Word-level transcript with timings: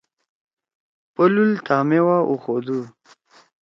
پلُول 1.13 1.51
تھامے 1.65 1.99
وا 2.05 2.17
اُخودُو۔ 2.31 2.79